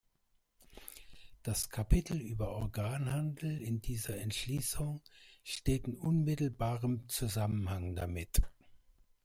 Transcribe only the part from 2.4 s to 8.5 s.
Organhandel in dieser Entschließung steht in unmittelbarem Zusammenhang damit.